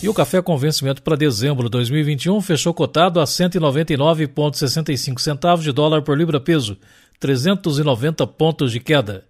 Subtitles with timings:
[0.00, 5.72] E o café com vencimento para dezembro de 2021 fechou cotado a 199,65 centavos de
[5.72, 6.78] dólar por libra peso,
[7.18, 9.24] 390 pontos de queda.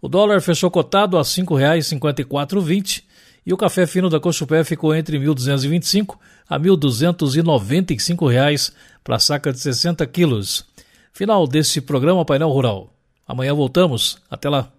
[0.00, 3.03] O dólar fechou cotado a R$ 5,5420
[3.46, 6.16] e o café fino da Cochupé ficou entre R$ 1.225
[6.48, 10.64] a 1.295 reais para a saca de 60 quilos.
[11.12, 12.92] Final desse programa Painel Rural.
[13.26, 14.18] Amanhã voltamos.
[14.30, 14.70] Até lá.